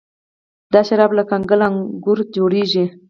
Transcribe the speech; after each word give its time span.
دا 0.73 0.81
شراب 0.87 1.11
له 1.17 1.23
کنګل 1.29 1.61
انګورو 1.67 2.23
جوړیږي. 2.35 2.85